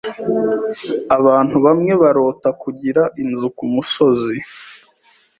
[1.17, 4.35] Abantu bamwe barota kugira inzu kumusozi.